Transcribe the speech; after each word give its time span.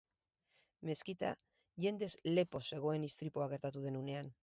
Meskita 0.89 1.29
jendez 1.85 2.11
lepo 2.33 2.65
zegoen 2.73 3.09
istripua 3.13 3.51
gertatu 3.57 3.89
den 3.89 4.05
unean. 4.05 4.39